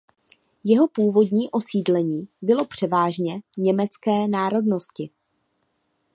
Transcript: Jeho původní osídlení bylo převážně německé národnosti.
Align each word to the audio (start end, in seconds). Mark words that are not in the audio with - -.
Jeho 0.63 0.87
původní 0.87 1.49
osídlení 1.51 2.27
bylo 2.41 2.65
převážně 2.65 3.41
německé 3.57 4.27
národnosti. 4.27 5.09